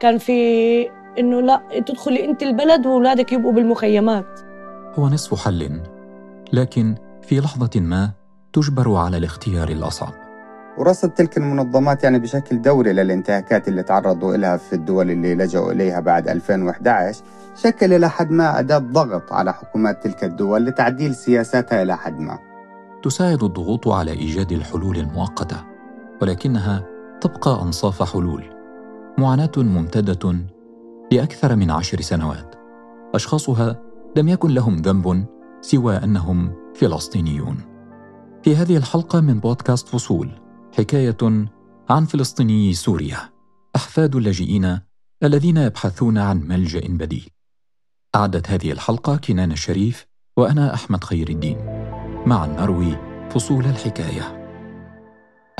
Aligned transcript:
كان 0.00 0.18
في 0.18 0.90
إنه 1.18 1.40
لا 1.40 1.60
تدخلي 1.86 2.24
أنت 2.24 2.42
البلد 2.42 2.86
وأولادك 2.86 3.32
يبقوا 3.32 3.52
بالمخيمات. 3.52 4.40
هو 4.98 5.08
نصف 5.08 5.44
حل 5.44 5.80
لكن 6.52 6.94
في 7.22 7.40
لحظة 7.40 7.80
ما 7.80 8.10
تجبر 8.52 8.94
على 8.96 9.16
الاختيار 9.16 9.68
الأصعب. 9.68 10.12
ورصد 10.78 11.10
تلك 11.10 11.36
المنظمات 11.36 12.04
يعني 12.04 12.18
بشكل 12.18 12.62
دوري 12.62 12.92
للانتهاكات 12.92 13.68
اللي 13.68 13.82
تعرضوا 13.82 14.36
لها 14.36 14.56
في 14.56 14.72
الدول 14.72 15.10
اللي 15.10 15.34
لجأوا 15.34 15.72
إليها 15.72 16.00
بعد 16.00 16.28
2011 16.28 17.24
شكل 17.62 17.92
إلى 17.92 18.10
حد 18.10 18.30
ما 18.30 18.58
أداة 18.58 18.78
ضغط 18.78 19.32
على 19.32 19.52
حكومات 19.52 20.04
تلك 20.04 20.24
الدول 20.24 20.64
لتعديل 20.64 21.14
سياساتها 21.14 21.82
إلى 21.82 21.96
حد 21.96 22.20
ما. 22.20 22.38
تساعد 23.02 23.42
الضغوط 23.42 23.88
على 23.88 24.12
إيجاد 24.12 24.52
الحلول 24.52 24.96
المؤقتة 24.96 25.56
ولكنها 26.22 26.82
تبقى 27.20 27.62
أنصاف 27.62 28.12
حلول. 28.12 28.53
معاناة 29.18 29.52
ممتدة 29.56 30.46
لأكثر 31.12 31.56
من 31.56 31.70
عشر 31.70 32.00
سنوات. 32.00 32.54
أشخاصها 33.14 33.80
لم 34.16 34.28
يكن 34.28 34.50
لهم 34.50 34.76
ذنب 34.76 35.26
سوى 35.60 35.96
أنهم 35.96 36.52
فلسطينيون. 36.74 37.56
في 38.42 38.56
هذه 38.56 38.76
الحلقة 38.76 39.20
من 39.20 39.40
بودكاست 39.40 39.88
فصول 39.88 40.30
حكاية 40.78 41.46
عن 41.90 42.04
فلسطيني 42.04 42.74
سوريا 42.74 43.18
أحفاد 43.76 44.16
اللاجئين 44.16 44.80
الذين 45.22 45.56
يبحثون 45.56 46.18
عن 46.18 46.40
ملجأ 46.40 46.88
بديل. 46.88 47.28
أعدت 48.14 48.50
هذه 48.50 48.72
الحلقة 48.72 49.16
كنان 49.16 49.52
الشريف 49.52 50.06
وأنا 50.36 50.74
أحمد 50.74 51.04
خير 51.04 51.28
الدين. 51.28 51.58
معا 52.26 52.46
نروي 52.46 52.96
فصول 53.30 53.64
الحكاية. 53.64 54.44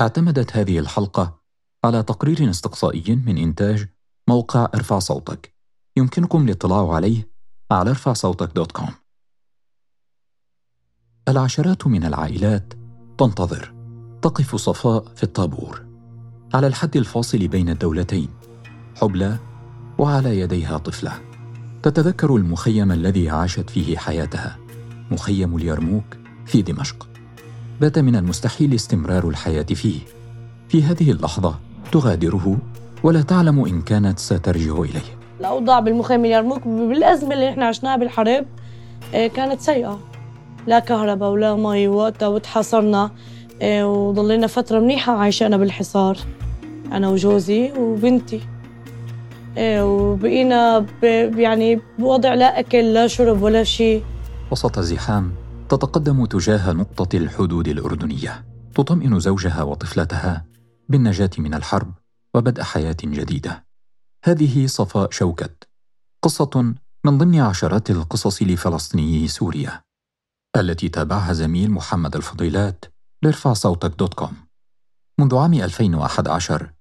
اعتمدت 0.01 0.57
هذه 0.57 0.79
الحلقة 0.79 1.44
على 1.85 2.03
تقرير 2.03 2.49
استقصائي 2.49 3.15
من 3.15 3.37
إنتاج 3.37 3.87
موقع 4.29 4.67
ارفع 4.75 4.99
صوتك. 4.99 5.53
يمكنكم 5.97 6.43
الاطلاع 6.43 6.93
عليه 6.93 7.29
على 7.71 7.89
ارفع 7.89 8.13
صوتك 8.13 8.51
دوت 8.55 8.71
كوم. 8.71 8.89
العشرات 11.27 11.87
من 11.87 12.05
العائلات 12.05 12.73
تنتظر. 13.17 13.73
تقف 14.21 14.55
صفاء 14.55 15.13
في 15.15 15.23
الطابور. 15.23 15.85
على 16.53 16.67
الحد 16.67 16.97
الفاصل 16.97 17.47
بين 17.47 17.69
الدولتين. 17.69 18.29
حبلى 18.95 19.39
وعلى 19.97 20.39
يديها 20.39 20.77
طفله 20.77 21.21
تتذكر 21.83 22.35
المخيم 22.35 22.91
الذي 22.91 23.29
عاشت 23.29 23.69
فيه 23.69 23.97
حياتها. 23.97 24.57
مخيم 25.11 25.57
اليرموك 25.57 26.17
في 26.45 26.61
دمشق. 26.61 27.07
بات 27.81 27.99
من 27.99 28.15
المستحيل 28.15 28.73
استمرار 28.73 29.29
الحياة 29.29 29.63
فيه. 29.63 29.99
في 30.69 30.83
هذه 30.83 31.11
اللحظة 31.11 31.64
تغادره 31.91 32.57
ولا 33.03 33.21
تعلم 33.21 33.65
إن 33.65 33.81
كانت 33.81 34.19
سترجع 34.19 34.73
إليه. 34.81 35.15
الاوضاع 35.39 35.79
بالمخيم 35.79 36.25
اليرموك 36.25 36.67
بالأزمة 36.67 37.33
اللي 37.33 37.49
إحنا 37.49 37.65
عشناها 37.65 37.97
بالحرب 37.97 38.45
آه، 39.13 39.27
كانت 39.27 39.61
سيئة. 39.61 39.99
لا 40.67 40.79
كهرباء 40.79 41.31
ولا 41.31 41.55
مي 41.55 41.87
وقتها 41.87 42.27
وتحاصرنا 42.27 43.11
إيه، 43.61 44.07
وضلينا 44.07 44.47
فترة 44.47 44.79
منيحة 44.79 45.13
عايشانا 45.17 45.57
بالحصار 45.57 46.17
أنا 46.91 47.09
وجوزي 47.09 47.71
وبنتي. 47.77 48.41
إيه، 49.57 49.85
وبقينا 49.85 50.85
يعني 51.37 51.81
بوضع 51.99 52.33
لا 52.33 52.59
أكل 52.59 52.93
لا 52.93 53.07
شرب 53.07 53.41
ولا 53.41 53.63
شيء 53.63 54.03
وسط 54.51 54.77
الزحام 54.77 55.31
تتقدم 55.69 56.25
تجاه 56.25 56.71
نقطة 56.73 57.17
الحدود 57.17 57.67
الأردنية. 57.67 58.45
تطمئن 58.75 59.19
زوجها 59.19 59.63
وطفلتها 59.63 60.45
بالنجاة 60.89 61.29
من 61.37 61.53
الحرب 61.53 61.93
وبدء 62.33 62.63
حياة 62.63 62.97
جديدة. 63.03 63.65
هذه 64.23 64.67
صفاء 64.67 65.11
شوكت 65.11 65.67
قصة 66.21 66.75
من 67.05 67.17
ضمن 67.17 67.39
عشرات 67.39 67.89
القصص 67.89 68.43
لفلسطينيي 68.43 69.27
سوريا 69.27 69.83
التي 70.55 70.89
تابعها 70.89 71.33
زميل 71.33 71.71
محمد 71.71 72.15
الفضيلات 72.15 72.85
لارفع 73.23 73.53
صوتك 73.53 73.99
دوت 73.99 74.13
كوم. 74.13 74.35
منذ 75.19 75.35
عام 75.35 75.53
2011 75.53 76.73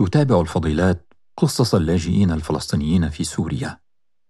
يتابع 0.00 0.40
الفضيلات 0.40 1.12
قصص 1.36 1.74
اللاجئين 1.74 2.30
الفلسطينيين 2.30 3.10
في 3.10 3.24
سوريا 3.24 3.80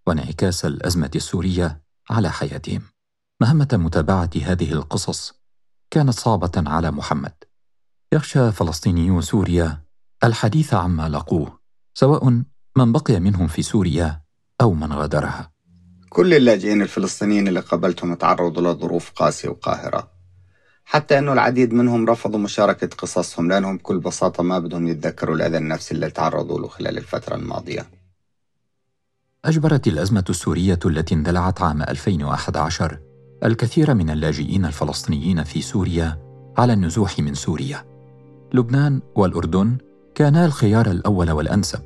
وانعكاس 0.07 0.65
الأزمة 0.65 1.11
السورية 1.15 1.83
على 2.11 2.31
حياتهم. 2.31 2.83
مهمة 3.41 3.69
متابعة 3.73 4.31
هذه 4.43 4.73
القصص 4.73 5.35
كانت 5.91 6.15
صعبة 6.15 6.53
على 6.57 6.91
محمد. 6.91 7.42
يخشى 8.13 8.53
فلسطينيو 8.53 9.21
سوريا 9.21 9.83
الحديث 10.25 10.75
عما 10.75 11.09
لاقوه 11.09 11.59
سواء 11.95 12.43
من 12.77 12.93
بقي 12.93 13.21
منهم 13.21 13.47
في 13.47 13.63
سوريا 13.63 14.23
أو 14.61 14.73
من 14.75 14.93
غادرها 14.93 15.53
كل 16.09 16.35
اللاجئين 16.35 16.83
الفلسطينيين 16.83 17.49
اللي 17.49 17.61
قابلتهم 17.61 18.15
تعرضوا 18.15 18.73
لظروف 18.73 19.11
قاسية 19.11 19.49
وقاهرة 19.49 20.11
حتى 20.85 21.19
أنه 21.19 21.33
العديد 21.33 21.73
منهم 21.73 22.07
رفضوا 22.07 22.39
مشاركة 22.39 22.87
قصصهم 22.87 23.49
لأنهم 23.49 23.77
بكل 23.77 23.99
بساطة 23.99 24.43
ما 24.43 24.59
بدهم 24.59 24.89
يتذكروا 24.89 25.37
الأذى 25.37 25.57
النفسي 25.57 25.95
اللي 25.95 26.11
تعرضوا 26.11 26.59
له 26.59 26.69
خلال 26.69 26.99
الفترة 26.99 27.37
الماضية 27.37 27.87
أجبرت 29.45 29.87
الأزمة 29.87 30.25
السورية 30.31 30.79
التي 30.87 31.15
اندلعت 31.15 31.63
عام 31.63 31.83
2011 31.83 32.99
الكثير 33.45 33.95
من 33.95 34.11
اللاجئين 34.11 34.65
الفلسطينيين 34.65 35.45
في 35.45 35.63
سوريا 35.63 36.19
على 36.59 36.73
النزوح 36.73 37.19
من 37.19 37.35
سوريا. 37.35 37.92
لبنان 38.55 39.01
والأردن 39.15 39.77
كانا 40.15 40.45
الخيار 40.45 40.91
الأول 40.91 41.31
والأنسب، 41.31 41.79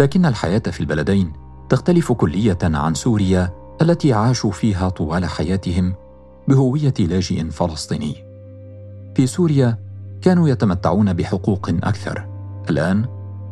لكن 0.00 0.26
الحياة 0.26 0.58
في 0.58 0.80
البلدين 0.80 1.32
تختلف 1.68 2.12
كلية 2.12 2.58
عن 2.62 2.94
سوريا 2.94 3.50
التي 3.82 4.12
عاشوا 4.12 4.50
فيها 4.50 4.88
طوال 4.88 5.24
حياتهم 5.24 5.94
بهوية 6.48 6.94
لاجئ 6.98 7.44
فلسطيني. 7.50 8.14
في 9.14 9.26
سوريا 9.26 9.78
كانوا 10.22 10.48
يتمتعون 10.48 11.12
بحقوق 11.12 11.68
أكثر. 11.68 12.26
الآن 12.70 13.04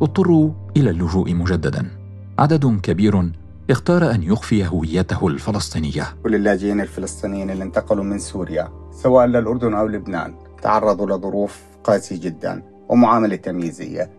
اضطروا 0.02 0.50
إلى 0.76 0.90
اللجوء 0.90 1.34
مجددا. 1.34 1.90
عدد 2.38 2.80
كبير 2.82 3.30
اختار 3.70 4.10
أن 4.10 4.22
يخفي 4.22 4.66
هويته 4.66 5.26
الفلسطينية. 5.26 6.04
كل 6.22 6.34
اللاجئين 6.34 6.80
الفلسطينيين 6.80 7.50
اللي 7.50 7.64
انتقلوا 7.64 8.04
من 8.04 8.18
سوريا 8.18 8.68
سواء 9.02 9.26
للأردن 9.26 9.74
أو 9.74 9.86
لبنان 9.86 10.34
تعرضوا 10.64 11.06
لظروف 11.06 11.62
قاسية 11.84 12.20
جدا 12.20 12.62
ومعاملة 12.88 13.36
تمييزية. 13.36 14.10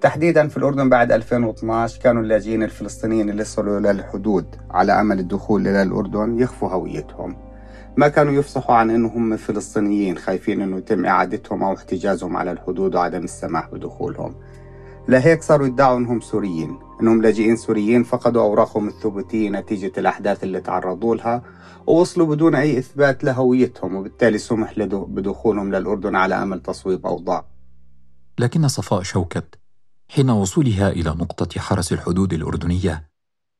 تحديدا 0.00 0.48
في 0.48 0.56
الأردن 0.56 0.88
بعد 0.88 1.12
2012 1.12 2.00
كانوا 2.00 2.22
اللاجئين 2.22 2.62
الفلسطينيين 2.62 3.30
اللي 3.30 3.42
وصلوا 3.42 3.80
للحدود 3.80 4.46
على 4.70 5.00
أمل 5.00 5.18
الدخول 5.18 5.68
إلى 5.68 5.82
الأردن 5.82 6.38
يخفوا 6.38 6.68
هويتهم. 6.68 7.36
ما 7.96 8.08
كانوا 8.08 8.32
يفصحوا 8.32 8.74
عن 8.74 8.90
إنهم 8.90 9.36
فلسطينيين 9.36 10.18
خايفين 10.18 10.62
إنه 10.62 10.76
يتم 10.76 11.06
إعادتهم 11.06 11.62
أو 11.62 11.74
احتجازهم 11.74 12.36
على 12.36 12.52
الحدود 12.52 12.94
وعدم 12.94 13.24
السماح 13.24 13.70
بدخولهم. 13.70 14.34
لهيك 15.08 15.42
صاروا 15.42 15.66
يدعوا 15.66 15.98
إنهم 15.98 16.20
سوريين 16.20 16.78
إنهم 17.00 17.22
لاجئين 17.22 17.56
سوريين 17.56 18.02
فقدوا 18.02 18.42
أوراقهم 18.42 18.88
الثبوتية 18.88 19.50
نتيجة 19.50 19.92
الأحداث 19.98 20.44
اللي 20.44 20.60
تعرضوا 20.60 21.16
لها 21.16 21.42
ووصلوا 21.86 22.26
بدون 22.26 22.54
أي 22.54 22.78
إثبات 22.78 23.24
لهويتهم 23.24 23.94
وبالتالي 23.94 24.38
سمح 24.38 24.78
بدخولهم 24.88 25.74
للأردن 25.74 26.16
على 26.16 26.34
أمل 26.34 26.60
تصويب 26.60 27.06
أوضاع. 27.06 27.46
لكن 28.38 28.68
صفاء 28.68 29.02
شوكت 29.02 29.58
حين 30.08 30.30
وصولها 30.30 30.90
إلى 30.90 31.10
نقطة 31.10 31.60
حرس 31.60 31.92
الحدود 31.92 32.32
الأردنية 32.32 33.10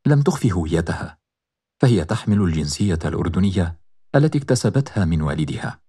لم 0.07 0.23
تخفي 0.23 0.53
هويتها 0.53 1.19
فهي 1.81 2.05
تحمل 2.05 2.43
الجنسية 2.43 2.99
الأردنية 3.05 3.81
التي 4.15 4.39
اكتسبتها 4.39 5.05
من 5.05 5.23
والدها. 5.23 5.81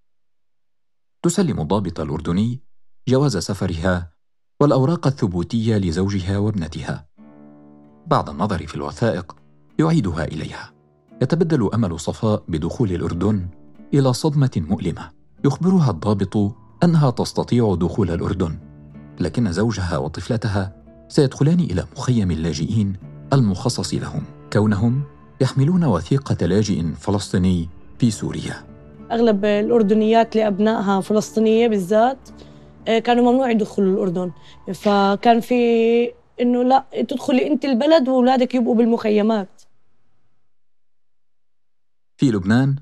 تسلم 1.24 1.59
الضابط 1.59 2.00
الأردني 2.00 2.63
جواز 3.08 3.38
سفرها 3.38 4.13
والأوراق 4.62 5.08
الثبوتية 5.08 5.78
لزوجها 5.78 6.38
وابنتها. 6.38 7.06
بعد 8.08 8.30
النظر 8.30 8.68
في 8.68 8.75
الوثائق 8.75 9.36
يعيدها 9.80 10.24
إليها. 10.24 10.72
يتبدل 11.22 11.69
أمل 11.74 12.00
صفاء 12.00 12.44
بدخول 12.48 12.92
الأردن 12.92 13.48
إلى 13.94 14.13
صدمة 14.13 14.51
مؤلمة 14.56 15.10
يخبرها 15.45 15.92
الضابط 15.92 16.56
أنها 16.83 17.10
تستطيع 17.10 17.75
دخول 17.75 18.12
الأردن 18.12 18.57
لكن 19.19 19.51
زوجها 19.51 19.98
وطفلتها 19.98 20.75
سيدخلان 21.07 21.60
إلى 21.60 21.86
مخيم 21.98 22.31
اللاجئين 22.31 22.94
المخصص 23.33 23.94
لهم. 23.94 24.24
كونهم 24.54 25.04
يحملون 25.42 25.83
وثيقة 25.83 26.45
لاجئ 26.45 26.83
فلسطيني 27.00 27.69
في 28.00 28.12
سوريا. 28.12 28.66
أغلب 29.12 29.45
الأردنيات 29.45 30.36
لأبنائها 30.36 31.01
فلسطينية 31.01 31.68
بالذات 31.68 32.30
كانوا 32.85 33.31
ممنوع 33.31 33.51
يدخلوا 33.51 33.94
الأردن. 33.94 34.31
فكان 34.74 35.39
في 35.39 35.56
إنه 36.41 36.63
لا 36.63 36.85
تدخلي 37.09 37.47
أنت 37.47 37.65
البلد 37.65 38.09
وأولادك 38.09 38.56
يبقوا 38.56 38.75
بالمخيمات. 38.75 39.62
في 42.18 42.31
لبنان 42.31 42.75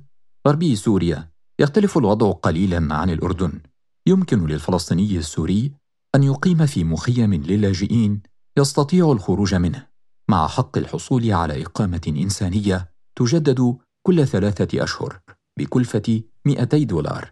غربي 0.47 0.75
سوريا 0.75 1.29
يختلف 1.59 1.97
الوضع 1.97 2.31
قليلا 2.31 2.95
عن 2.95 3.09
الأردن. 3.09 3.59
يمكن 4.07 4.47
للفلسطيني 4.47 5.17
السوري 5.17 5.71
أن 6.15 6.23
يقيم 6.23 6.65
في 6.65 6.83
مخيم 6.83 7.33
للاجئين 7.33 8.21
يستطيع 8.57 9.11
الخروج 9.11 9.55
منه 9.55 9.87
مع 10.29 10.47
حق 10.47 10.77
الحصول 10.77 11.31
على 11.31 11.61
إقامة 11.61 12.01
إنسانية 12.07 12.91
تجدد 13.15 13.77
كل 14.03 14.27
ثلاثة 14.27 14.83
أشهر 14.83 15.19
بكلفة 15.59 16.21
200 16.45 16.83
دولار. 16.83 17.31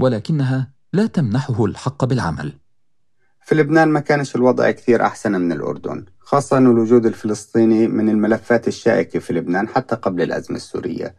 ولكنها 0.00 0.72
لا 0.92 1.06
تمنحه 1.06 1.64
الحق 1.64 2.04
بالعمل. 2.04 2.52
في 3.44 3.54
لبنان 3.54 3.88
ما 3.88 4.00
كانش 4.00 4.36
الوضع 4.36 4.70
كثير 4.70 5.02
أحسن 5.02 5.32
من 5.32 5.52
الأردن 5.52 6.04
خاصة 6.20 6.58
أن 6.58 6.66
الوجود 6.66 7.06
الفلسطيني 7.06 7.86
من 7.88 8.08
الملفات 8.08 8.68
الشائكة 8.68 9.18
في 9.18 9.32
لبنان 9.32 9.68
حتى 9.68 9.94
قبل 9.94 10.22
الأزمة 10.22 10.56
السورية. 10.56 11.14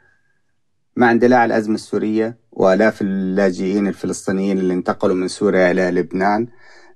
مع 0.96 1.12
اندلاع 1.12 1.46
الأزمة 1.46 1.76
السورية 1.76 2.38
وآلاف 2.52 3.02
اللاجئين 3.02 3.88
الفلسطينيين 3.88 4.58
اللي 4.58 4.74
انتقلوا 4.74 5.16
من 5.16 5.28
سوريا 5.28 5.72
إلى 5.72 5.92
لبنان 5.92 6.48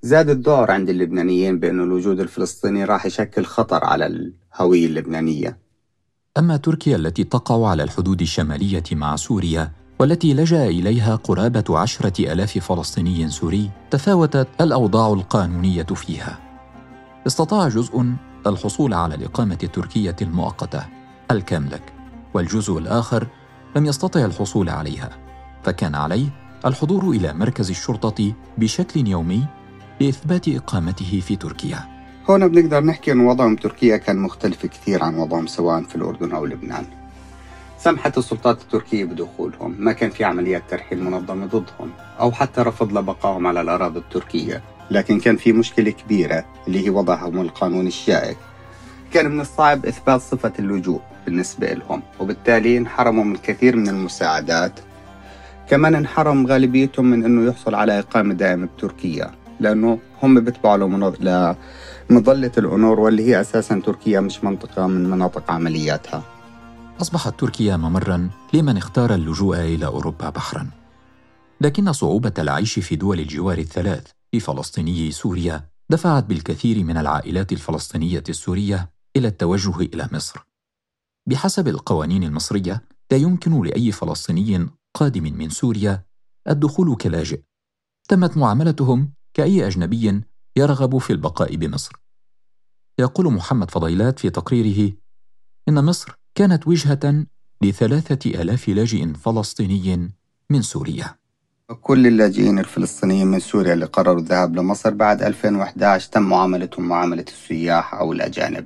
زاد 0.02 0.30
الذعر 0.30 0.72
عند 0.72 0.90
اللبنانيين 0.90 1.60
بأن 1.60 1.80
الوجود 1.84 2.20
الفلسطيني 2.20 2.86
راح 2.86 3.06
يشكل 3.06 3.46
خطر 3.46 3.86
على 3.86 4.06
الهوية 4.06 4.86
اللبنانية. 4.86 5.58
أما 6.38 6.58
تركيا 6.58 6.96
التي 6.96 7.24
تقع 7.24 7.70
على 7.70 7.84
الحدود 7.84 8.22
الشمالية 8.22 8.84
مع 8.92 9.16
سوريا 9.16 9.72
والتي 10.00 10.34
لجأ 10.34 10.66
إليها 10.66 11.16
قرابة 11.16 11.80
عشرة 11.80 12.34
ألاف 12.34 12.58
فلسطيني 12.58 13.30
سوري 13.30 13.70
تفاوتت 13.92 14.48
الأوضاع 14.62 15.14
القانونية 15.14 15.84
فيها. 15.84 16.40
استطاع 17.28 17.68
جزء 17.68 18.06
الحصول 18.48 18.94
على 18.94 19.16
الإقامة 19.16 19.58
التركية 19.64 20.16
المؤقتة 20.22 20.86
الكاملك 21.32 21.94
والجزء 22.34 22.78
الآخر 22.78 23.28
لم 23.76 23.86
يستطع 23.86 24.26
الحصول 24.26 24.70
عليها. 24.70 25.10
فكان 25.64 25.96
عليه 25.96 26.30
الحضور 26.66 27.10
إلى 27.10 27.34
مركز 27.34 27.70
الشرطة 27.70 28.34
بشكل 28.58 29.08
يومي 29.08 29.46
لإثبات 30.02 30.48
إقامته 30.48 31.22
في 31.26 31.36
تركيا. 31.36 31.80
هون 32.30 32.48
بنقدر 32.48 32.84
نحكي 32.84 33.12
أن 33.12 33.20
وضعهم 33.20 33.56
تركيا 33.56 33.98
كان 33.98 34.20
مختلف 34.20 34.66
كثير 34.66 35.04
عن 35.04 35.16
وضعهم 35.16 35.48
سواء 35.48 35.84
في 35.84 35.96
الأردن 35.96 36.32
أو 36.32 36.46
لبنان. 36.46 37.03
سمحت 37.84 38.18
السلطات 38.18 38.62
التركية 38.62 39.06
بدخولهم. 39.06 39.76
ما 39.80 39.92
كان 39.92 40.10
في 40.10 40.24
عمليات 40.24 40.64
ترحيل 40.70 41.04
منظمة 41.04 41.46
ضدهم 41.46 41.92
أو 42.20 42.32
حتى 42.32 42.62
رفض 42.62 42.98
لبقائهم 42.98 43.48
على 43.48 43.62
الأراضي 43.62 44.00
التركية. 44.00 44.62
لكن 44.92 45.20
كان 45.20 45.38
في 45.38 45.54
مشكلة 45.54 45.92
كبيرة 45.92 46.46
اللي 46.68 46.86
هي 46.86 46.90
وضعهم 46.90 47.42
القانوني 47.42 47.88
الشائك. 47.88 48.38
كان 49.14 49.32
من 49.32 49.40
الصعب 49.42 49.86
إثبات 49.86 50.22
صفة 50.22 50.54
اللجوء 50.60 51.02
بالنسبة 51.26 51.68
لهم 51.74 52.02
وبالتالي 52.20 52.78
انحرموا 52.78 53.24
من 53.24 53.36
الكثير 53.36 53.76
من 53.76 53.90
المساعدات. 53.90 54.80
كمان 55.70 55.96
انحرم 55.96 56.48
غالبيتهم 56.48 57.06
من 57.06 57.26
أنه 57.26 57.50
يحصل 57.50 57.76
على 57.76 58.00
إقامة 58.00 58.34
دائمة 58.34 58.66
بتركيا 58.78 59.32
لأنه 59.60 60.00
هم 60.24 60.40
بيتبعوا 60.40 60.78
لمظلة 62.10 62.52
الأونور 62.58 63.00
واللي 63.00 63.24
هي 63.30 63.42
أساسا 63.42 63.82
تركيا 63.86 64.20
مش 64.20 64.44
منطقة 64.44 64.88
من 64.88 65.10
مناطق 65.10 65.52
عملياتها. 65.52 66.24
أصبحت 67.02 67.40
تركيا 67.40 67.78
ممرا 67.78 68.30
لمن 68.54 68.78
اختار 68.78 69.14
اللجوء 69.14 69.60
إلى 69.60 69.86
أوروبا 69.86 70.30
بحرا. 70.30 70.72
لكن 71.62 71.94
صعوبة 71.94 72.34
العيش 72.38 72.80
في 72.80 72.96
دول 72.96 73.20
الجوار 73.20 73.58
الثلاث 73.58 74.12
لفلسطيني 74.34 75.12
سوريا 75.12 75.70
دفعت 75.90 76.24
بالكثير 76.24 76.84
من 76.84 76.98
العائلات 76.98 77.52
الفلسطينية 77.52 78.24
السورية 78.30 78.92
إلى 79.16 79.28
التوجه 79.28 79.78
إلى 79.80 80.10
مصر. 80.12 80.40
بحسب 81.28 81.68
القوانين 81.68 82.24
المصرية 82.24 82.84
لا 83.12 83.18
يمكن 83.18 83.64
لأي 83.64 83.92
فلسطيني 83.92 84.68
قادم 84.94 85.24
من 85.24 85.50
سوريا 85.50 86.06
الدخول 86.50 86.96
كلاجئ. 86.96 87.42
تمت 88.10 88.38
معاملتهم 88.38 89.14
كأي 89.34 89.68
أجنبي 89.68 90.22
يرغب 90.56 90.98
في 90.98 91.14
البقاء 91.14 91.56
بمصر. 91.56 91.96
يقول 93.00 93.34
محمد 93.34 93.72
فضيلات 93.72 94.20
في 94.20 94.30
تقريره 94.30 94.94
إن 95.70 95.86
مصر 95.86 96.23
كانت 96.36 96.68
وجهة 96.68 97.26
لثلاثة 97.64 98.42
ألاف 98.42 98.70
لاجئ 98.70 99.14
فلسطيني 99.14 100.12
من 100.50 100.62
سوريا. 100.62 101.06
كل 101.82 102.08
اللاجئين 102.08 102.60
الفلسطينيين 102.60 103.28
من 103.28 103.40
سوريا 103.40 103.74
اللي 103.74 103.86
قرروا 103.86 104.20
الذهاب 104.20 104.56
لمصر 104.56 104.90
بعد 104.94 105.24
2011 105.24 106.12
تم 106.12 106.22
معاملتهم 106.22 106.88
معاملة 106.88 107.26
السياح 107.28 107.94
أو 107.94 108.14
الأجانب. 108.14 108.66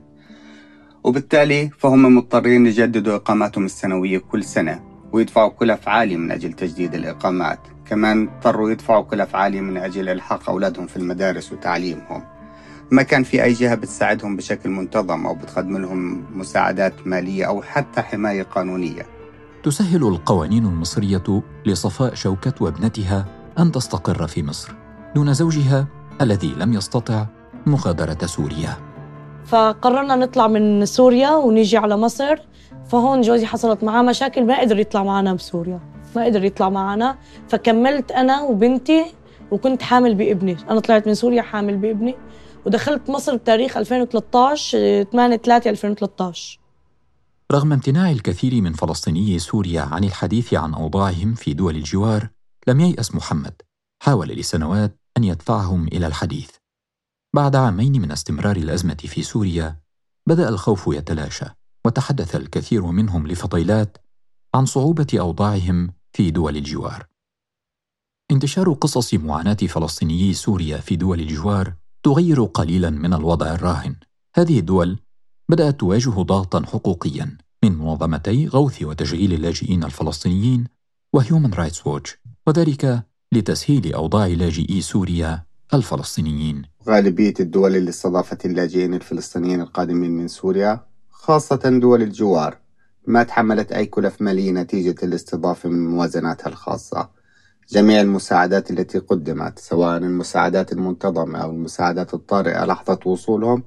وبالتالي 1.04 1.70
فهم 1.80 2.18
مضطرين 2.18 2.66
يجددوا 2.66 3.16
إقاماتهم 3.16 3.66
السنوية 3.66 4.18
كل 4.18 4.44
سنة 4.44 4.84
ويدفعوا 5.12 5.50
كلف 5.50 5.88
عالية 5.88 6.18
من 6.18 6.32
أجل 6.32 6.54
تجديد 6.54 6.94
الإقامات. 6.96 7.60
كمان 7.86 8.28
اضطروا 8.28 8.72
يدفعوا 8.72 9.04
كلف 9.04 9.36
عالية 9.36 9.62
من 9.62 9.78
أجل 9.78 10.10
إلحاق 10.10 10.50
أولادهم 10.50 10.88
في 10.88 10.98
المدارس 10.98 11.52
وتعليمهم. 11.52 12.24
ما 12.92 13.04
كان 13.04 13.24
في 13.24 13.44
أي 13.44 13.54
جهة 13.54 13.76
بتساعدهم 13.76 14.36
بشكل 14.38 14.70
منتظم 14.70 15.26
أو 15.26 15.36
بتقدم 15.36 15.78
لهم 15.78 16.26
مساعدات 16.40 16.94
مالية 17.06 17.46
أو 17.46 17.62
حتى 17.62 18.02
حماية 18.02 18.44
قانونية. 18.44 19.06
تسهل 19.64 20.08
القوانين 20.08 20.66
المصرية 20.66 21.42
لصفاء 21.66 22.14
شوكة 22.14 22.54
وابنتها 22.62 23.26
أن 23.60 23.72
تستقر 23.72 24.28
في 24.28 24.44
مصر 24.44 24.74
دون 25.16 25.34
زوجها 25.34 25.88
الذي 26.22 26.56
لم 26.58 26.74
يستطع 26.74 27.26
مغادرة 27.66 28.26
سوريا. 28.26 28.78
فقررنا 29.46 30.16
نطلع 30.16 30.48
من 30.48 30.86
سوريا 30.86 31.30
ونيجي 31.30 31.78
على 31.78 31.98
مصر 31.98 32.36
فهون 32.90 33.22
جوزي 33.22 33.46
حصلت 33.46 33.84
معاه 33.84 34.02
مشاكل 34.02 34.46
ما 34.46 34.60
قدر 34.60 34.80
يطلع 34.80 35.04
معنا 35.04 35.34
بسوريا 35.34 35.80
ما 36.16 36.26
قدر 36.26 36.44
يطلع 36.44 36.70
معنا 36.70 37.18
فكملت 37.48 38.12
أنا 38.12 38.42
وبنتي 38.42 39.06
وكنت 39.52 39.82
حامل 39.82 40.16
بابني 40.16 40.58
أنا 40.70 40.80
طلعت 40.80 41.08
من 41.08 41.14
سوريا 41.14 41.42
حامل 41.42 41.78
بابني. 41.78 42.16
ودخلت 42.66 43.10
مصر 43.10 43.36
بتاريخ 43.36 43.78
2013 43.78 45.04
8 45.04 45.38
3 45.38 45.70
2013 45.70 46.60
رغم 47.52 47.74
امتناع 47.74 48.12
الكثير 48.12 48.62
من 48.62 48.74
فلسطيني 48.74 49.40
سوريا 49.40 49.82
عن 49.82 50.04
الحديث 50.04 50.54
عن 50.54 50.74
أوضاعهم 50.74 51.34
في 51.34 51.54
دول 51.54 51.76
الجوار 51.76 52.30
لم 52.68 52.80
ييأس 52.80 53.16
محمد. 53.16 53.62
حاول 54.04 54.28
لسنوات 54.28 55.00
أن 55.18 55.24
يدفعهم 55.24 55.88
إلى 55.88 56.08
الحديث. 56.08 56.52
بعد 57.36 57.56
عامين 57.56 58.02
من 58.02 58.12
استمرار 58.12 58.56
الأزمة 58.56 58.96
في 58.96 59.24
سوريا 59.24 59.80
بدأ 60.28 60.50
الخوف 60.50 60.88
يتلاشى 60.88 61.46
وتحدث 61.86 62.36
الكثير 62.36 62.86
منهم 62.86 63.28
لفضيلات 63.28 63.98
عن 64.56 64.66
صعوبة 64.66 65.08
أوضاعهم 65.14 65.94
في 66.14 66.32
دول 66.32 66.58
الجوار. 66.58 67.06
انتشار 68.32 68.74
قصص 68.74 69.14
معاناة 69.14 69.54
فلسطينيي 69.54 70.34
سوريا 70.34 70.78
في 70.78 70.96
دول 70.96 71.20
الجوار 71.20 71.74
تغير 72.08 72.44
قليلا 72.44 72.90
من 72.90 73.14
الوضع 73.14 73.54
الراهن. 73.54 73.96
هذه 74.36 74.60
الدول 74.60 75.00
بدأت 75.50 75.80
تواجه 75.80 76.10
ضغطا 76.10 76.66
حقوقيا 76.66 77.38
من 77.64 77.78
منظمتي 77.78 78.48
غوث 78.48 78.84
وتشغيل 78.84 79.34
اللاجئين 79.34 79.84
الفلسطينيين 79.84 80.64
وهيومن 81.14 81.54
رايتس 81.54 81.88
ووتش 81.88 82.18
وذلك 82.48 83.04
لتسهيل 83.32 83.94
أوضاع 83.94 84.28
لاجئي 84.28 84.82
سوريا 84.82 85.44
الفلسطينيين. 85.74 86.62
غالبية 86.88 87.34
الدول 87.40 87.76
اللي 87.76 87.90
استضافت 87.90 88.46
اللاجئين 88.46 88.94
الفلسطينيين 88.94 89.62
القادمين 89.62 90.12
من 90.12 90.28
سوريا 90.28 90.86
خاصة 91.10 91.80
دول 91.82 92.02
الجوار 92.02 92.58
ما 93.08 93.24
تحملت 93.24 93.72
أي 93.72 93.86
كلف 93.86 94.22
مالية 94.22 94.52
نتيجة 94.52 94.96
الاستضافة 95.04 95.70
من 95.70 95.88
موازناتها 95.88 96.50
الخاصة. 96.50 97.17
جميع 97.70 98.02
المساعدات 98.02 98.72
التي 98.72 99.00
قدمت 99.00 99.60
سواء 99.60 99.98
المساعدات 99.98 100.72
المنتظمة 100.72 101.40
أو 101.40 101.52
المساعدات 101.52 102.14
الطارئة 102.14 102.66
لحظة 102.66 103.00
وصولهم 103.06 103.64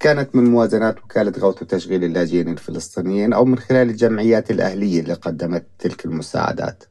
كانت 0.00 0.36
من 0.36 0.44
موازنات 0.50 0.98
وكالة 1.04 1.32
غوث 1.38 1.62
وتشغيل 1.62 2.04
اللاجئين 2.04 2.48
الفلسطينيين 2.48 3.32
أو 3.32 3.44
من 3.44 3.58
خلال 3.58 3.90
الجمعيات 3.90 4.50
الأهلية 4.50 5.00
اللي 5.00 5.14
قدمت 5.14 5.66
تلك 5.78 6.04
المساعدات. 6.04 6.84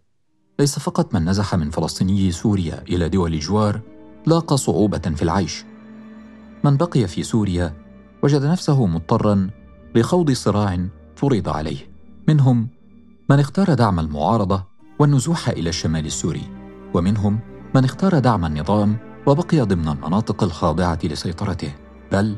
ليس 0.60 0.80
فقط 0.80 1.14
من 1.14 1.30
نزح 1.30 1.56
من 1.56 1.70
فلسطيني 1.70 2.32
سوريا 2.32 2.84
إلى 2.90 3.10
دول 3.10 3.34
الجوار 3.34 3.82
لاقى 4.26 4.58
صعوبة 4.58 5.00
في 5.16 5.22
العيش. 5.22 5.66
من 6.64 6.78
بقي 6.78 7.08
في 7.08 7.24
سوريا 7.24 7.74
وجد 8.24 8.46
نفسه 8.46 8.86
مضطرا 8.86 9.50
لخوض 9.96 10.32
صراع 10.32 10.88
فرض 11.16 11.50
عليه. 11.50 11.78
منهم 12.28 12.68
من 13.30 13.40
اختار 13.40 13.74
دعم 13.74 14.00
المعارضة 14.00 14.73
والنزوح 15.00 15.50
إلى 15.50 15.70
الشمال 15.70 16.06
السوري. 16.06 16.44
ومنهم 16.94 17.40
من 17.76 17.84
اختار 17.84 18.20
دعم 18.20 18.46
النظام 18.46 18.98
وبقي 19.26 19.60
ضمن 19.60 19.88
المناطق 19.88 20.44
الخاضعة 20.44 21.00
لسيطرته 21.04 21.72
بل 22.12 22.36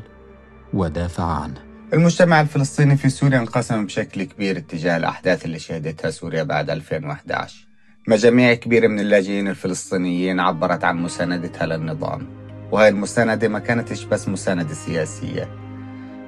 ودافع 0.74 1.24
عنه. 1.24 1.66
المجتمع 1.92 2.40
الفلسطيني 2.40 2.96
في 2.96 3.08
سوريا 3.08 3.38
انقسم 3.38 3.86
بشكل 3.86 4.22
كبير 4.22 4.56
اتجاه 4.56 4.96
الأحداث 4.96 5.44
اللي 5.44 5.58
شهدتها 5.58 6.10
سوريا 6.10 6.42
بعد 6.42 6.70
2011 6.70 7.66
مجاميع 8.08 8.54
كبيرة 8.54 8.88
من 8.88 9.00
اللاجئين 9.00 9.48
الفلسطينيين 9.48 10.40
عبرت 10.40 10.84
عن 10.84 10.96
مساندتها 11.02 11.66
للنظام 11.66 12.26
وهي 12.72 12.88
المساندة 12.88 13.48
ما 13.48 13.58
كانتش 13.58 14.04
بس 14.04 14.28
مساندة 14.28 14.74
سياسية. 14.74 15.48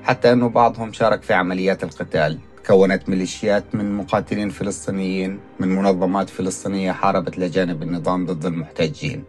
حتى 0.05 0.33
أنه 0.33 0.49
بعضهم 0.49 0.93
شارك 0.93 1.23
في 1.23 1.35
عمليات 1.35 1.85
القتال 1.85 2.39
كونت 2.67 3.09
ميليشيات 3.09 3.75
من 3.75 3.97
مقاتلين 3.97 4.50
فلسطينيين 4.50 5.41
من 5.61 5.69
منظمات 5.69 6.31
فلسطينية 6.31 6.93
حاربت 6.93 7.38
لجانب 7.38 7.83
النظام 7.83 8.27
ضد 8.27 8.47
المحتجين. 8.47 9.25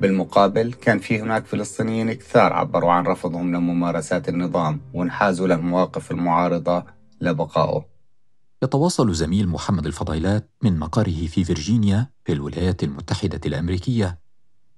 بالمقابل 0.00 0.72
كان 0.72 0.98
في 0.98 1.20
هناك 1.20 1.46
فلسطينيين 1.46 2.12
كثار 2.12 2.52
عبروا 2.52 2.92
عن 2.92 3.06
رفضهم 3.06 3.54
لممارسات 3.54 4.28
النظام 4.28 4.80
وانحازوا 4.94 5.46
للمواقف 5.46 6.10
المعارضة 6.10 6.84
لبقائه. 7.20 7.84
يتواصل 8.62 9.14
زميل 9.14 9.48
محمد 9.48 9.86
الفضيلات 9.86 10.50
من 10.62 10.78
مقره 10.78 11.26
في 11.26 11.44
فيرجينيا 11.44 12.10
في 12.24 12.32
الولايات 12.32 12.82
المتحدة 12.82 13.40
الأمريكية 13.46 14.18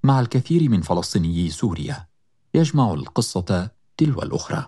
مع 0.04 0.20
الكثير 0.20 0.68
من 0.68 0.80
فلسطينيي 0.80 1.50
سوريا. 1.50 2.06
يجمع 2.54 2.94
القصة 2.94 3.70
تلو 3.96 4.22
الأخرى. 4.22 4.66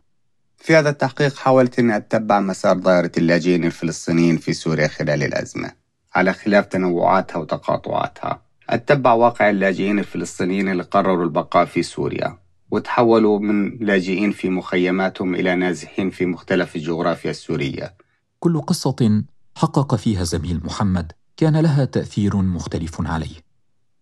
في 0.62 0.76
هذا 0.76 0.90
التحقيق 0.90 1.37
حاولت 1.37 1.78
أن 1.78 1.90
أتبع 1.90 2.40
مسار 2.40 2.78
ظاهرة 2.78 3.12
اللاجئين 3.16 3.64
الفلسطينيين 3.64 4.37
في 4.37 4.52
سوريا 4.52 4.88
خلال 4.88 5.23
الأزمة 5.23 5.73
على 6.14 6.33
خلاف 6.33 6.66
تنوعاتها 6.66 7.38
وتقاطعاتها. 7.38 8.42
أتبع 8.71 9.12
واقع 9.12 9.50
اللاجئين 9.50 9.99
الفلسطينيين 9.99 10.69
اللي 10.69 10.83
قرروا 10.83 11.25
البقاء 11.25 11.64
في 11.64 11.83
سوريا 11.83 12.38
وتحولوا 12.71 13.38
من 13.38 13.78
لاجئين 13.78 14.31
في 14.33 14.50
مخيماتهم 14.50 15.35
إلى 15.35 15.54
نازحين 15.54 16.11
في 16.11 16.26
مختلف 16.26 16.76
الجغرافيا 16.76 17.31
السورية. 17.31 17.95
كل 18.40 18.61
قصة 18.61 19.23
حقق 19.57 19.95
فيها 19.95 20.25
زميل 20.25 20.61
محمد 20.64 21.12
كان 21.37 21.57
لها 21.57 21.85
تأثير 21.85 22.37
مختلف 22.37 23.07
عليه 23.07 23.37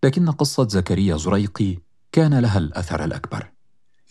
لكن 0.03 0.31
قصة 0.31 0.67
زكريا 0.67 1.17
زريقي 1.17 1.77
كان 2.11 2.39
لها 2.39 2.57
الأثر 2.57 3.03
الأكبر. 3.03 3.50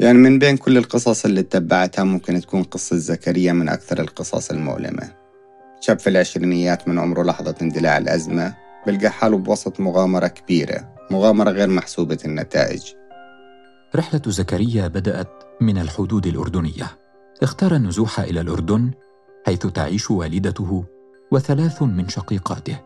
يعني 0.00 0.18
من 0.18 0.38
بين 0.38 0.56
كل 0.56 0.78
القصص 0.78 1.24
اللي 1.24 1.40
اتبعتها 1.40 2.04
ممكن 2.04 2.40
تكون 2.40 2.62
قصة 2.62 2.96
زكريا 2.96 3.52
من 3.52 3.68
أكثر 3.68 4.00
القصص 4.00 4.50
المؤلمة. 4.50 5.12
شاب 5.80 5.98
في 5.98 6.10
العشرينيات 6.10 6.88
من 6.88 6.98
عمره 6.98 7.22
لحظة 7.22 7.54
اندلاع 7.62 7.98
الأزمة 7.98 8.54
بلقى 8.86 9.10
حاله 9.10 9.38
بوسط 9.38 9.80
مغامرة 9.80 10.26
كبيرة 10.26 10.94
مغامرة 11.10 11.50
غير 11.50 11.68
محسوبة 11.68 12.18
النتائج. 12.24 12.82
رحلة 13.96 14.22
زكريا 14.26 14.88
بدأت 14.88 15.28
من 15.60 15.78
الحدود 15.78 16.26
الأردنية. 16.26 16.86
اختار 17.42 17.74
النزوح 17.74 18.20
إلى 18.20 18.40
الأردن 18.40 18.90
حيث 19.46 19.66
تعيش 19.66 20.10
والدته 20.10 20.84
وثلاث 21.32 21.82
من 21.82 22.08
شقيقاته. 22.08 22.80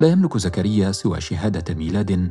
لا 0.00 0.08
يملك 0.08 0.36
زكريا 0.36 0.92
سوى 0.92 1.20
شهادة 1.20 1.74
ميلاد 1.74 2.30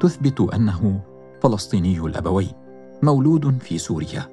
تثبت 0.00 0.40
أنه 0.40 1.00
فلسطيني 1.42 1.98
الأبوين 1.98 2.65
مولود 3.02 3.62
في 3.62 3.78
سوريا. 3.78 4.28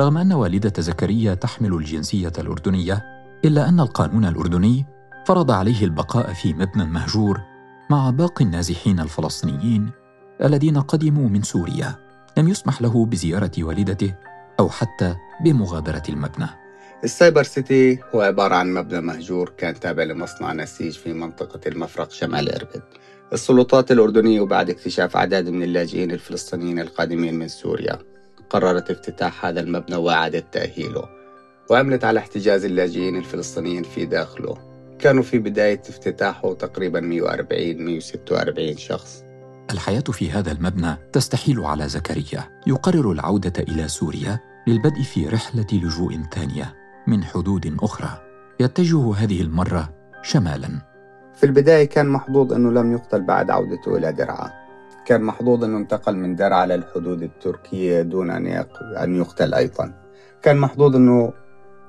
رغم 0.00 0.18
أن 0.18 0.32
والدة 0.32 0.72
زكريا 0.78 1.34
تحمل 1.34 1.74
الجنسية 1.74 2.32
الأردنية 2.38 3.04
إلا 3.44 3.68
أن 3.68 3.80
القانون 3.80 4.24
الأردني 4.24 4.86
فرض 5.26 5.50
عليه 5.50 5.84
البقاء 5.84 6.32
في 6.32 6.54
مبنى 6.54 6.84
مهجور 6.84 7.40
مع 7.90 8.10
باقي 8.10 8.44
النازحين 8.44 9.00
الفلسطينيين 9.00 9.90
الذين 10.44 10.78
قدموا 10.78 11.28
من 11.28 11.42
سوريا. 11.42 11.94
لم 12.38 12.48
يسمح 12.48 12.82
له 12.82 13.06
بزيارة 13.06 13.52
والدته 13.58 14.14
أو 14.60 14.68
حتى 14.68 15.16
بمغادرة 15.44 16.02
المبنى. 16.08 16.46
السايبر 17.04 17.42
سيتي 17.42 17.98
هو 18.14 18.20
عبارة 18.20 18.54
عن 18.54 18.74
مبنى 18.74 19.00
مهجور 19.00 19.52
كان 19.58 19.80
تابع 19.80 20.02
لمصنع 20.02 20.52
نسيج 20.52 20.92
في 20.92 21.12
منطقة 21.12 21.60
المفرق 21.66 22.10
شمال 22.10 22.54
إربد. 22.54 22.82
السلطات 23.32 23.92
الأردنية 23.92 24.40
وبعد 24.40 24.70
اكتشاف 24.70 25.16
أعداد 25.16 25.48
من 25.48 25.62
اللاجئين 25.62 26.10
الفلسطينيين 26.10 26.78
القادمين 26.78 27.34
من 27.34 27.48
سوريا 27.48 27.98
قررت 28.50 28.90
افتتاح 28.90 29.46
هذا 29.46 29.60
المبنى 29.60 29.96
وإعادة 29.96 30.44
تأهيله 30.52 31.08
وعملت 31.70 32.04
على 32.04 32.20
احتجاز 32.20 32.64
اللاجئين 32.64 33.16
الفلسطينيين 33.16 33.82
في 33.82 34.06
داخله. 34.06 34.58
كانوا 34.98 35.22
في 35.22 35.38
بداية 35.38 35.80
افتتاحه 35.80 36.54
تقريبا 36.54 37.00
140 37.00 37.84
146 37.84 38.76
شخص. 38.76 39.24
الحياة 39.70 40.00
في 40.00 40.30
هذا 40.30 40.52
المبنى 40.52 40.96
تستحيل 41.12 41.60
على 41.60 41.88
زكريا. 41.88 42.60
يقرر 42.66 43.12
العودة 43.12 43.62
إلى 43.68 43.88
سوريا 43.88 44.40
للبدء 44.66 45.02
في 45.02 45.26
رحلة 45.26 45.66
لجوء 45.72 46.20
ثانية. 46.34 46.83
من 47.06 47.24
حدود 47.24 47.76
أخرى 47.82 48.08
يتجه 48.60 49.14
هذه 49.14 49.40
المرة 49.40 49.94
شمالا. 50.22 50.68
في 51.34 51.46
البداية 51.46 51.88
كان 51.88 52.08
محظوظ 52.08 52.52
أنه 52.52 52.70
لم 52.70 52.92
يقتل 52.92 53.22
بعد 53.22 53.50
عودته 53.50 53.96
إلى 53.96 54.12
درعا. 54.12 54.50
كان 55.06 55.22
محظوظ 55.22 55.64
أنه 55.64 55.76
انتقل 55.76 56.16
من 56.16 56.36
درعا 56.36 56.66
للحدود 56.66 57.22
التركية 57.22 58.02
دون 58.02 58.30
أن 58.30 59.14
يقتل 59.14 59.54
أيضا. 59.54 59.92
كان 60.42 60.56
محظوظ 60.56 60.96
أنه 60.96 61.32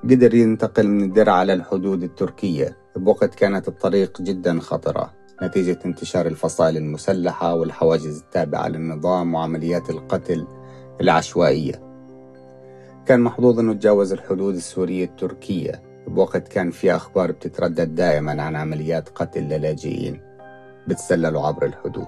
قدر 0.04 0.34
ينتقل 0.34 0.88
من 0.88 1.12
درعا 1.12 1.44
للحدود 1.44 2.02
التركية. 2.02 2.76
بوقت 2.96 3.34
كانت 3.34 3.68
الطريق 3.68 4.22
جدا 4.22 4.60
خطرة. 4.60 5.12
نتيجة 5.42 5.78
انتشار 5.86 6.26
الفصائل 6.26 6.76
المسلحة 6.76 7.54
والحواجز 7.54 8.18
التابعة 8.18 8.68
للنظام 8.68 9.34
وعمليات 9.34 9.90
القتل 9.90 10.46
العشوائية. 11.00 11.85
كان 13.06 13.20
محظوظ 13.20 13.58
أنه 13.58 13.72
تجاوز 13.72 14.12
الحدود 14.12 14.54
السورية 14.54 15.04
التركية 15.04 15.82
بوقت 16.06 16.48
كان 16.48 16.70
في 16.70 16.96
أخبار 16.96 17.32
بتتردد 17.32 17.94
دائما 17.94 18.42
عن 18.42 18.56
عمليات 18.56 19.08
قتل 19.08 19.42
للاجئين 19.42 20.20
بتسللوا 20.88 21.46
عبر 21.46 21.66
الحدود. 21.66 22.06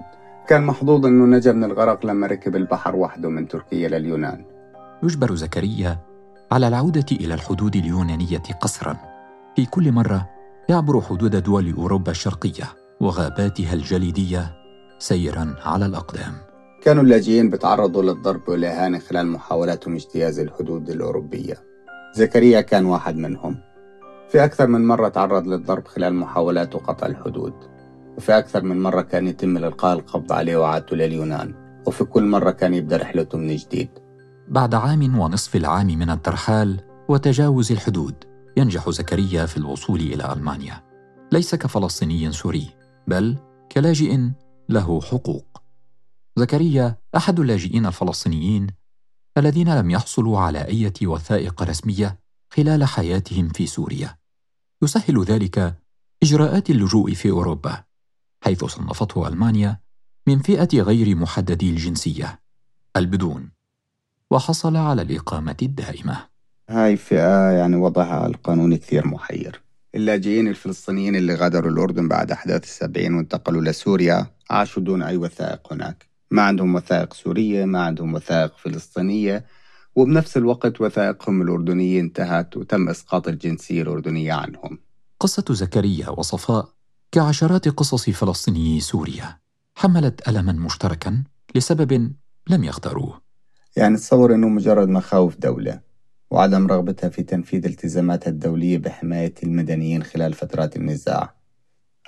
كان 0.48 0.62
محظوظ 0.66 1.06
أنه 1.06 1.36
نجا 1.36 1.52
من 1.52 1.64
الغرق 1.64 2.06
لما 2.06 2.26
ركب 2.26 2.56
البحر 2.56 2.96
وحده 2.96 3.28
من 3.28 3.48
تركيا 3.48 3.88
لليونان. 3.88 4.44
يجبر 5.02 5.34
زكريا 5.34 5.98
على 6.52 6.68
العودة 6.68 7.06
إلى 7.12 7.34
الحدود 7.34 7.76
اليونانية 7.76 8.38
قسرا 8.60 8.96
في 9.56 9.66
كل 9.66 9.92
مرة 9.92 10.28
يعبر 10.68 11.00
حدود 11.00 11.36
دول 11.36 11.74
أوروبا 11.74 12.10
الشرقية 12.10 12.64
وغاباتها 13.00 13.72
الجليدية 13.72 14.54
سيرا 14.98 15.54
على 15.64 15.86
الأقدام. 15.86 16.47
كانوا 16.82 17.02
اللاجئين 17.02 17.50
بتعرضوا 17.50 18.02
للضرب 18.02 18.48
والإهانة 18.48 18.98
خلال 18.98 19.26
محاولاتهم 19.26 19.94
اجتياز 19.94 20.38
الحدود 20.38 20.90
الأوروبية. 20.90 21.54
زكريا 22.14 22.60
كان 22.60 22.86
واحد 22.86 23.16
منهم. 23.16 23.56
في 24.28 24.44
أكثر 24.44 24.66
من 24.66 24.86
مرة 24.86 25.08
تعرض 25.08 25.46
للضرب 25.46 25.86
خلال 25.86 26.14
محاولاته 26.14 26.78
قطع 26.78 27.06
الحدود. 27.06 27.54
وفي 28.16 28.38
أكثر 28.38 28.62
من 28.62 28.82
مرة 28.82 29.00
كان 29.02 29.26
يتم 29.26 29.56
إلقاء 29.56 29.92
القبض 29.98 30.32
عليه 30.32 30.56
وعادته 30.56 30.96
لليونان. 30.96 31.54
وفي 31.86 32.04
كل 32.04 32.22
مرة 32.22 32.50
كان 32.50 32.74
يبدأ 32.74 32.96
رحلته 32.96 33.38
من 33.38 33.56
جديد. 33.56 33.88
بعد 34.48 34.74
عام 34.74 35.18
ونصف 35.18 35.56
العام 35.56 35.86
من 35.86 36.10
الترحال 36.10 36.80
وتجاوز 37.08 37.72
الحدود 37.72 38.14
ينجح 38.56 38.90
زكريا 38.90 39.46
في 39.46 39.56
الوصول 39.56 40.00
إلى 40.00 40.32
ألمانيا. 40.32 40.82
ليس 41.32 41.54
كفلسطيني 41.54 42.32
سوري 42.32 42.66
بل 43.06 43.36
كلاجئ 43.72 44.18
له 44.68 45.00
حقوق. 45.00 45.57
زكريا 46.38 46.96
أحد 47.16 47.40
اللاجئين 47.40 47.86
الفلسطينيين 47.86 48.66
الذين 49.38 49.78
لم 49.78 49.90
يحصلوا 49.90 50.38
على 50.38 50.64
أي 50.64 50.92
وثائق 51.02 51.62
رسمية 51.62 52.18
خلال 52.50 52.84
حياتهم 52.84 53.48
في 53.48 53.66
سوريا. 53.66 54.16
يسهل 54.82 55.24
ذلك 55.24 55.78
إجراءات 56.22 56.70
اللجوء 56.70 57.14
في 57.14 57.30
أوروبا 57.30 57.84
حيث 58.44 58.64
صنفته 58.64 59.28
ألمانيا 59.28 59.80
من 60.26 60.38
فئة 60.38 60.82
غير 60.82 61.16
محددي 61.16 61.70
الجنسية 61.70 62.40
البدون 62.96 63.50
وحصل 64.30 64.76
على 64.76 65.02
الإقامة 65.02 65.56
الدائمة. 65.62 66.26
هاي 66.70 66.96
فئة 66.96 67.50
يعني 67.50 67.76
وضعها 67.76 68.26
القانوني 68.26 68.76
كثير 68.76 69.06
محير. 69.06 69.62
اللاجئين 69.94 70.48
الفلسطينيين 70.48 71.16
اللي 71.16 71.34
غادروا 71.34 71.70
الأردن 71.70 72.08
بعد 72.08 72.30
أحداث 72.30 72.64
السبعين 72.64 73.14
وانتقلوا 73.14 73.62
لسوريا 73.62 74.26
عاشوا 74.50 74.82
دون 74.82 75.02
أي 75.02 75.16
وثائق 75.16 75.72
هناك. 75.72 76.07
ما 76.30 76.42
عندهم 76.42 76.74
وثائق 76.74 77.14
سورية 77.14 77.64
ما 77.64 77.82
عندهم 77.82 78.14
وثائق 78.14 78.56
فلسطينية 78.56 79.44
وبنفس 79.96 80.36
الوقت 80.36 80.80
وثائقهم 80.80 81.42
الأردنية 81.42 82.00
انتهت 82.00 82.56
وتم 82.56 82.88
إسقاط 82.88 83.28
الجنسية 83.28 83.82
الأردنية 83.82 84.32
عنهم. 84.32 84.78
قصة 85.20 85.44
زكريا 85.50 86.08
وصفاء 86.10 86.68
كعشرات 87.12 87.68
قصص 87.68 88.10
فلسطيني 88.10 88.80
سوريا 88.80 89.38
حملت 89.74 90.28
ألما 90.28 90.52
مشتركا 90.52 91.24
لسبب 91.54 92.12
لم 92.48 92.64
يختاروه. 92.64 93.20
يعني 93.76 93.96
تصور 93.96 94.34
أنه 94.34 94.48
مجرد 94.48 94.88
مخاوف 94.88 95.36
دولة 95.36 95.80
وعدم 96.30 96.66
رغبتها 96.66 97.08
في 97.08 97.22
تنفيذ 97.22 97.66
التزاماتها 97.66 98.30
الدولية 98.30 98.78
بحماية 98.78 99.34
المدنيين 99.42 100.02
خلال 100.02 100.34
فترات 100.34 100.76
النزاع 100.76 101.34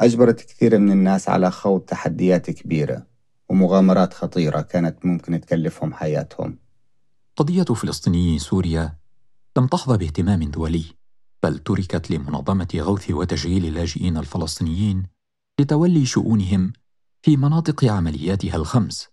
أجبرت 0.00 0.40
كثير 0.40 0.78
من 0.78 0.92
الناس 0.92 1.28
على 1.28 1.50
خوض 1.50 1.80
تحديات 1.80 2.50
كبيرة. 2.50 3.09
ومغامرات 3.50 4.14
خطيرة 4.14 4.60
كانت 4.60 5.06
ممكن 5.06 5.40
تكلفهم 5.40 5.94
حياتهم. 5.94 6.58
قضية 7.36 7.62
فلسطيني 7.62 8.38
سوريا 8.38 8.96
لم 9.56 9.66
تحظى 9.66 9.96
باهتمام 9.96 10.42
دولي 10.42 10.84
بل 11.42 11.58
تركت 11.58 12.10
لمنظمة 12.10 12.68
غوث 12.76 13.10
وتشغيل 13.10 13.64
اللاجئين 13.66 14.16
الفلسطينيين 14.16 15.06
لتولي 15.60 16.06
شؤونهم 16.06 16.72
في 17.22 17.36
مناطق 17.36 17.84
عملياتها 17.84 18.56
الخمس 18.56 19.08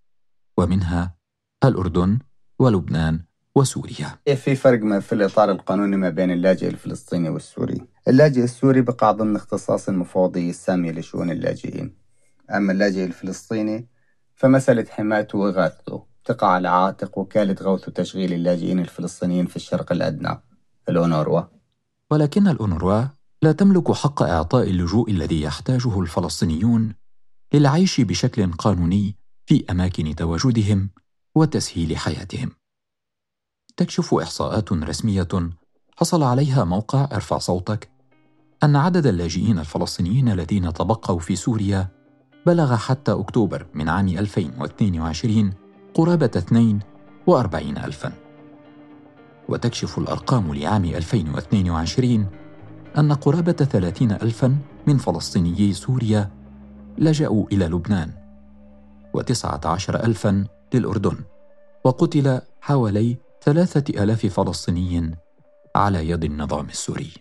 ومنها 0.58 1.16
الأردن 1.64 2.20
ولبنان 2.60 3.20
وسوريا. 3.56 4.20
في 4.36 4.56
فرق 4.56 5.00
في 5.00 5.14
الإطار 5.14 5.52
القانوني 5.52 5.98
ما 5.98 6.10
بين 6.10 6.32
اللاجئ 6.32 6.68
الفلسطيني 6.68 7.30
والسوري؟ 7.30 7.82
اللاجئ 8.08 8.44
السوري 8.44 8.82
بقع 8.82 9.12
ضمن 9.12 9.36
اختصاص 9.36 9.90
المفوضية 9.90 10.50
السامية 10.50 10.92
لشؤون 10.92 11.32
اللاجئين. 11.32 11.96
أما 12.52 12.72
اللاجئ 12.74 13.04
الفلسطيني 13.06 13.88
فمسألة 14.38 14.86
حمايته 14.90 15.38
وإغاثته 15.38 16.06
تقع 16.26 16.48
على 16.48 16.70
عاتق 16.70 17.18
وكالة 17.18 17.56
غوث 17.62 17.88
وتشغيل 17.88 18.34
اللاجئين 18.34 18.80
الفلسطينيين 18.80 19.46
في 19.46 19.56
الشرق 19.56 19.92
الأدنى. 19.92 20.42
الأونروا 20.90 21.42
ولكن 22.12 22.48
الأونروا 22.48 23.04
لا 23.42 23.52
تملك 23.52 23.92
حق 23.92 24.24
إعطاء 24.24 24.70
اللجوء 24.70 25.12
الذي 25.12 25.42
يحتاجه 25.42 26.00
الفلسطينيون 26.00 26.96
للعيش 27.54 28.02
بشكل 28.02 28.52
قانوني 28.52 29.16
في 29.46 29.66
أماكن 29.72 30.16
تواجدهم 30.16 30.90
وتسهيل 31.36 31.98
حياتهم. 31.98 32.52
تكشف 33.78 34.14
إحصاءات 34.14 34.74
رسمية 34.74 35.28
حصل 35.98 36.24
عليها 36.24 36.64
موقع 36.64 37.08
ارفع 37.12 37.38
صوتك 37.38 37.90
أن 38.64 38.76
عدد 38.76 39.06
اللاجئين 39.06 39.60
الفلسطينيين 39.60 40.30
الذين 40.30 40.74
تبقوا 40.74 41.20
في 41.20 41.36
سوريا 41.36 41.97
بلغ 42.48 42.76
حتى 42.76 43.12
أكتوبر 43.12 43.66
من 43.74 43.90
عام 43.90 44.08
2022 44.08 45.54
قرابة 45.94 46.32
42 46.36 47.78
ألفاً. 47.78 48.12
وتكشف 49.50 49.98
الأرقام 49.98 50.54
لعام 50.54 50.86
2022 50.86 52.26
أن 52.98 53.14
قرابة 53.14 53.52
30 53.52 54.12
ألفاً 54.12 54.58
من 54.88 54.98
فلسطينيي 54.98 55.74
سوريا 55.74 56.30
لجأوا 56.98 57.46
إلى 57.52 57.66
لبنان 57.66 58.12
وتسعة 59.14 59.62
عشر 59.66 60.04
ألفاً 60.04 60.46
للأردن 60.74 61.18
وقتل 61.84 62.42
حوالي 62.62 63.18
ثلاثة 63.44 64.04
آلاف 64.04 64.26
فلسطيني 64.26 65.16
على 65.76 66.10
يد 66.10 66.24
النظام 66.24 66.66
السوري. 66.66 67.12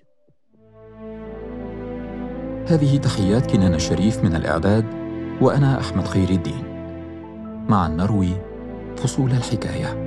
هذه 2.69 2.97
تحيات 2.97 3.51
كنان 3.51 3.75
الشريف 3.75 4.25
من 4.25 4.37
الإعداد 4.37 5.06
وأنا 5.41 5.81
أحمد 5.81 6.09
خير 6.09 6.31
الدين. 6.31 6.65
معا 7.69 7.89
نروي 7.89 8.31
فصول 8.97 9.31
الحكاية. 9.31 10.06